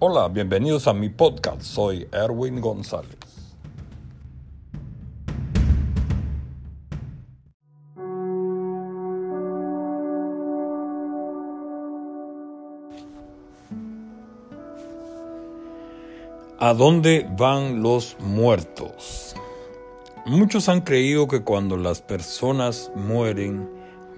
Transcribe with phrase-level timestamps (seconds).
[0.00, 1.60] Hola, bienvenidos a mi podcast.
[1.62, 3.18] Soy Erwin González.
[16.60, 19.34] ¿A dónde van los muertos?
[20.26, 23.68] Muchos han creído que cuando las personas mueren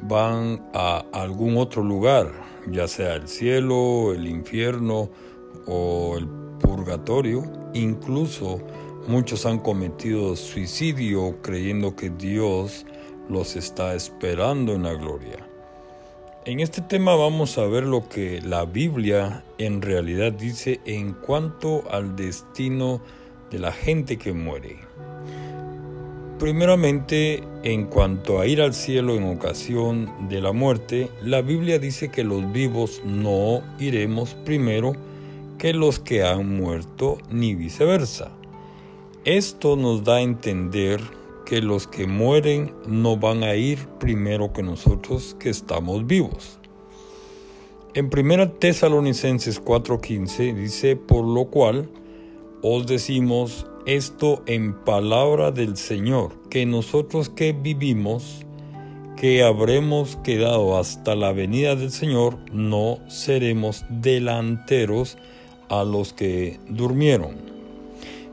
[0.02, 2.30] van a algún otro lugar,
[2.70, 5.08] ya sea el cielo, el infierno,
[5.66, 6.26] o el
[6.60, 7.42] purgatorio.
[7.74, 8.60] Incluso
[9.06, 12.86] muchos han cometido suicidio creyendo que Dios
[13.28, 15.46] los está esperando en la gloria.
[16.46, 21.84] En este tema vamos a ver lo que la Biblia en realidad dice en cuanto
[21.90, 23.00] al destino
[23.50, 24.78] de la gente que muere.
[26.38, 32.10] Primeramente, en cuanto a ir al cielo en ocasión de la muerte, la Biblia dice
[32.10, 34.94] que los vivos no iremos primero
[35.60, 38.32] que los que han muerto, ni viceversa.
[39.26, 41.02] Esto nos da a entender
[41.44, 46.58] que los que mueren no van a ir primero que nosotros que estamos vivos.
[47.92, 51.90] En 1 Tesalonicenses 4:15 dice, por lo cual
[52.62, 58.46] os decimos esto en palabra del Señor, que nosotros que vivimos,
[59.14, 65.18] que habremos quedado hasta la venida del Señor, no seremos delanteros
[65.70, 67.36] a los que durmieron.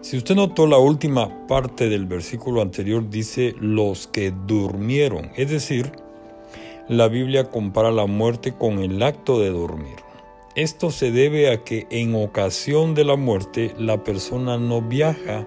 [0.01, 5.91] Si usted notó la última parte del versículo anterior dice los que durmieron, es decir,
[6.89, 9.97] la Biblia compara la muerte con el acto de dormir.
[10.55, 15.45] Esto se debe a que en ocasión de la muerte la persona no viaja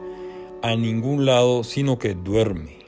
[0.62, 2.80] a ningún lado sino que duerme.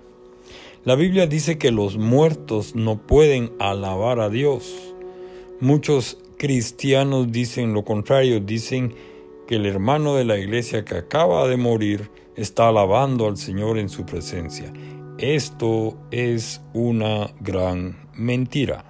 [0.84, 4.74] La Biblia dice que los muertos no pueden alabar a Dios.
[5.60, 8.92] Muchos cristianos dicen lo contrario, dicen
[9.46, 13.88] que el hermano de la iglesia que acaba de morir está alabando al Señor en
[13.88, 14.72] su presencia.
[15.18, 18.84] Esto es una gran mentira.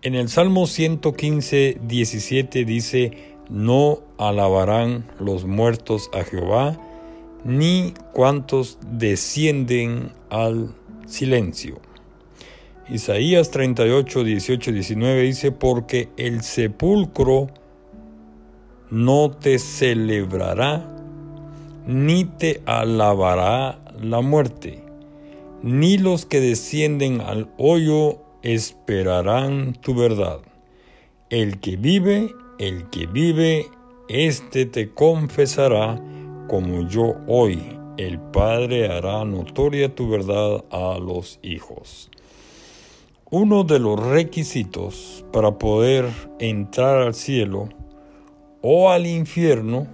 [0.00, 6.80] En el Salmo 115, 17 dice, no alabarán los muertos a Jehová,
[7.44, 10.74] ni cuantos descienden al
[11.06, 11.82] silencio.
[12.88, 17.48] Isaías 38, 18, 19 dice, porque el sepulcro
[18.90, 20.86] no te celebrará,
[21.84, 24.84] ni te alabará la muerte,
[25.64, 30.38] ni los que descienden al hoyo esperarán tu verdad.
[31.28, 32.30] El que vive,
[32.60, 33.66] el que vive,
[34.08, 36.00] éste te confesará
[36.46, 37.80] como yo hoy.
[37.96, 42.10] El Padre hará notoria tu verdad a los hijos.
[43.30, 47.68] Uno de los requisitos para poder entrar al cielo
[48.62, 49.88] o al infierno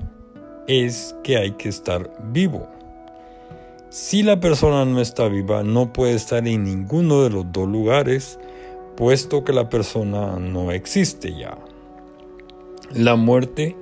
[0.69, 2.69] es que hay que estar vivo.
[3.89, 8.39] Si la persona no está viva, no puede estar en ninguno de los dos lugares,
[8.99, 11.57] puesto que la persona no existe ya.
[12.93, 13.75] La muerte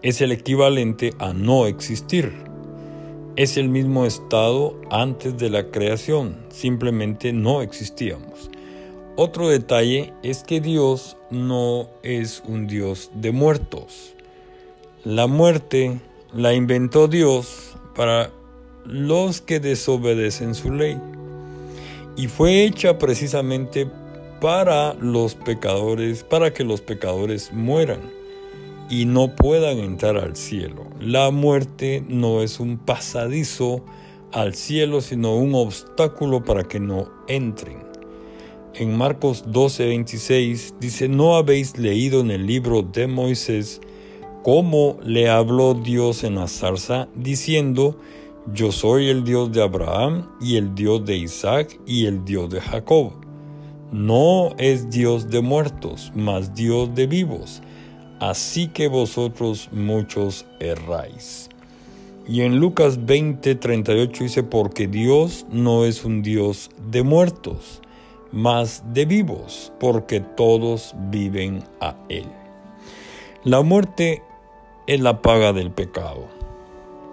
[0.00, 2.32] es el equivalente a no existir.
[3.36, 8.48] Es el mismo estado antes de la creación, simplemente no existíamos.
[9.16, 14.14] Otro detalle es que Dios no es un Dios de muertos.
[15.02, 16.00] La muerte
[16.32, 18.30] la inventó Dios para
[18.84, 20.96] los que desobedecen su ley
[22.16, 23.90] y fue hecha precisamente
[24.40, 27.98] para los pecadores, para que los pecadores mueran
[28.90, 30.86] y no puedan entrar al cielo.
[31.00, 33.84] La muerte no es un pasadizo
[34.32, 37.84] al cielo, sino un obstáculo para que no entren
[38.76, 43.80] en Marcos 12:26 dice, ¿no habéis leído en el libro de Moisés
[44.42, 47.96] cómo le habló Dios en la zarza diciendo,
[48.52, 52.60] yo soy el Dios de Abraham y el Dios de Isaac y el Dios de
[52.60, 53.12] Jacob?
[53.92, 57.62] No es Dios de muertos, mas Dios de vivos.
[58.24, 61.50] Así que vosotros muchos erráis.
[62.26, 67.82] Y en Lucas 20:38 dice, porque Dios no es un Dios de muertos,
[68.32, 72.24] más de vivos, porque todos viven a Él.
[73.44, 74.22] La muerte
[74.86, 76.26] es la paga del pecado.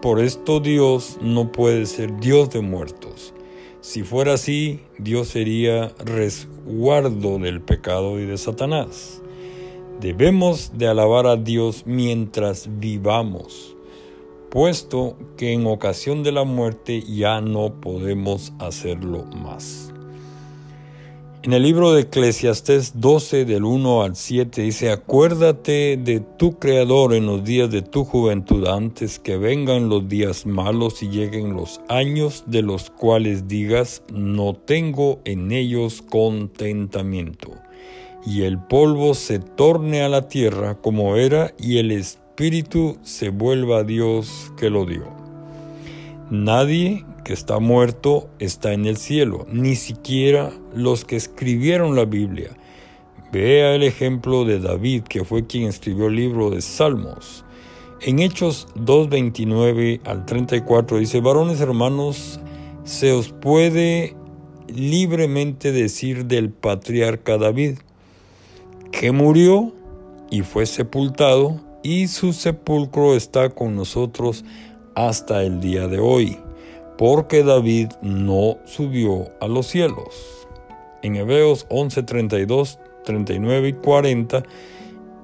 [0.02, 3.34] Por esto Dios no puede ser Dios de muertos.
[3.82, 9.21] Si fuera así, Dios sería resguardo del pecado y de Satanás.
[10.02, 13.78] Debemos de alabar a Dios mientras vivamos,
[14.50, 19.94] puesto que en ocasión de la muerte ya no podemos hacerlo más.
[21.44, 27.14] En el libro de Eclesiastés 12 del 1 al 7 dice, acuérdate de tu Creador
[27.14, 31.80] en los días de tu juventud antes que vengan los días malos y lleguen los
[31.90, 37.52] años de los cuales digas, no tengo en ellos contentamiento.
[38.26, 43.80] Y el polvo se torne a la tierra como era y el espíritu se vuelva
[43.80, 45.06] a Dios que lo dio.
[46.30, 52.52] Nadie que está muerto está en el cielo, ni siquiera los que escribieron la Biblia.
[53.32, 57.46] Vea el ejemplo de David, que fue quien escribió el libro de Salmos.
[58.02, 62.40] En Hechos 2.29 al 34 dice, varones hermanos,
[62.84, 64.16] se os puede
[64.68, 67.80] libremente decir del patriarca David,
[68.92, 69.72] que murió
[70.30, 74.46] y fue sepultado, y su sepulcro está con nosotros
[74.96, 76.38] hasta el día de hoy
[77.02, 80.48] porque David no subió a los cielos.
[81.02, 84.44] En Hebreos 11, 32, 39 y 40.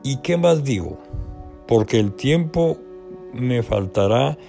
[0.02, 0.98] ¿Y qué más digo?
[1.68, 2.80] Porque el tiempo
[3.32, 4.40] me faltará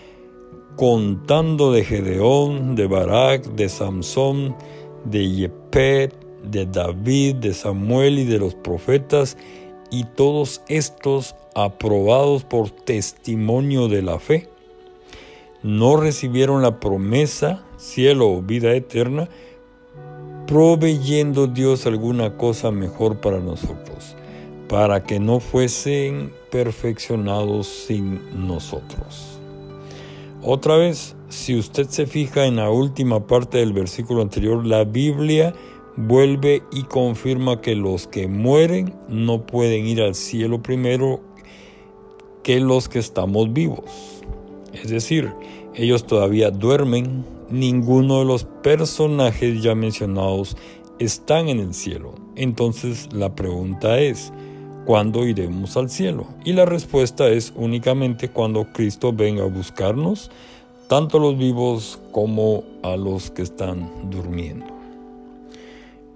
[0.76, 4.56] contando de Gedeón, de Barak, de Samson,
[5.04, 9.36] de Yepet, de David, de Samuel y de los profetas,
[9.90, 14.48] y todos estos aprobados por testimonio de la fe
[15.62, 19.28] no recibieron la promesa, cielo o vida eterna,
[20.46, 24.16] proveyendo Dios alguna cosa mejor para nosotros,
[24.68, 29.38] para que no fuesen perfeccionados sin nosotros.
[30.42, 35.52] Otra vez, si usted se fija en la última parte del versículo anterior, la Biblia
[35.98, 41.20] vuelve y confirma que los que mueren no pueden ir al cielo primero
[42.44, 44.22] que los que estamos vivos.
[44.72, 45.32] Es decir,
[45.74, 50.56] ellos todavía duermen, ninguno de los personajes ya mencionados
[51.00, 52.14] están en el cielo.
[52.36, 54.32] Entonces la pregunta es,
[54.86, 56.28] ¿cuándo iremos al cielo?
[56.44, 60.30] Y la respuesta es únicamente cuando Cristo venga a buscarnos,
[60.86, 64.77] tanto a los vivos como a los que están durmiendo.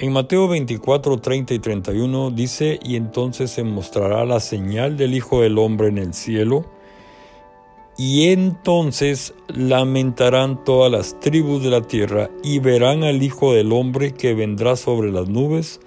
[0.03, 5.43] En Mateo 24, 30 y 31 dice, y entonces se mostrará la señal del Hijo
[5.43, 6.65] del Hombre en el cielo,
[7.97, 14.13] y entonces lamentarán todas las tribus de la tierra y verán al Hijo del Hombre
[14.13, 15.79] que vendrá sobre las nubes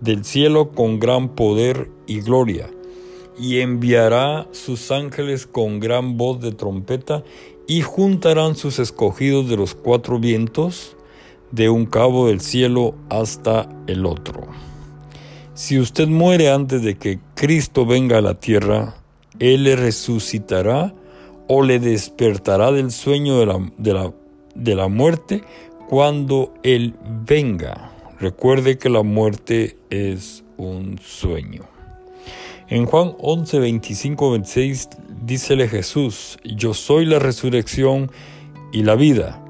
[0.00, 2.70] del cielo con gran poder y gloria.
[3.38, 7.22] Y enviará sus ángeles con gran voz de trompeta
[7.66, 10.96] y juntarán sus escogidos de los cuatro vientos
[11.50, 14.46] de un cabo del cielo hasta el otro.
[15.54, 18.94] Si usted muere antes de que Cristo venga a la tierra,
[19.38, 20.94] Él le resucitará
[21.48, 24.12] o le despertará del sueño de la, de la,
[24.54, 25.42] de la muerte
[25.88, 26.94] cuando Él
[27.26, 27.92] venga.
[28.20, 31.62] Recuerde que la muerte es un sueño.
[32.68, 34.88] En Juan 11, 25, 26
[35.24, 38.10] dícele Jesús, yo soy la resurrección
[38.72, 39.42] y la vida,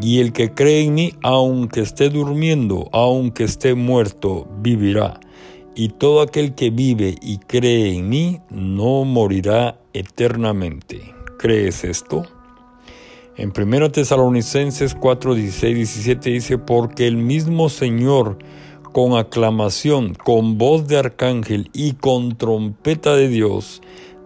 [0.00, 5.20] y el que cree en mí, aunque esté durmiendo, aunque esté muerto, vivirá.
[5.74, 12.24] Y todo aquel que vive y cree en mí, no morirá eternamente crees esto?
[13.36, 18.36] En 1 Tesalonicenses 4, 16, 17 dice, porque el mismo Señor
[18.92, 23.80] con aclamación, con voz de arcángel y con trompeta de Dios,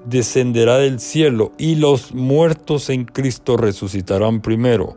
[0.07, 4.97] descenderá del cielo y los muertos en Cristo resucitarán primero.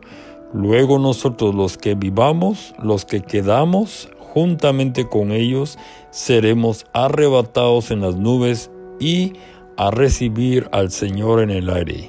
[0.52, 5.78] Luego nosotros los que vivamos, los que quedamos, juntamente con ellos,
[6.10, 9.34] seremos arrebatados en las nubes y
[9.76, 12.08] a recibir al Señor en el aire,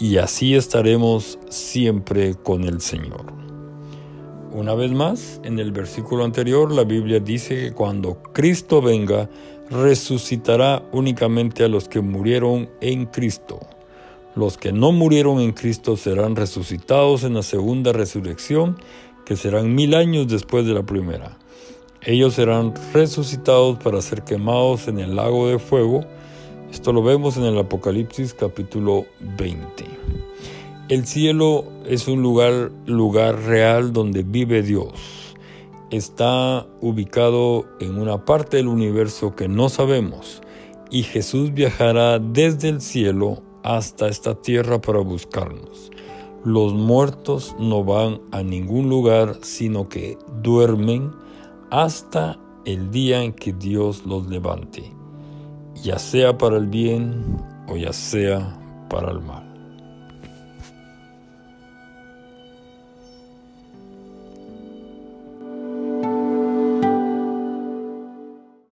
[0.00, 3.32] y así estaremos siempre con el Señor.
[4.52, 9.28] Una vez más, en el versículo anterior, la Biblia dice que cuando Cristo venga,
[9.70, 13.60] resucitará únicamente a los que murieron en Cristo.
[14.34, 18.76] Los que no murieron en Cristo serán resucitados en la segunda resurrección,
[19.24, 21.36] que serán mil años después de la primera.
[22.02, 26.04] Ellos serán resucitados para ser quemados en el lago de fuego,
[26.70, 29.04] esto lo vemos en el Apocalipsis capítulo
[29.36, 29.84] 20.
[30.88, 35.34] El cielo es un lugar, lugar real donde vive Dios.
[35.90, 40.42] Está ubicado en una parte del universo que no sabemos
[40.92, 45.90] y Jesús viajará desde el cielo hasta esta tierra para buscarnos.
[46.44, 51.12] Los muertos no van a ningún lugar, sino que duermen
[51.70, 55.00] hasta el día en que Dios los levante
[55.82, 57.24] ya sea para el bien
[57.68, 58.56] o ya sea
[58.88, 59.49] para el mal.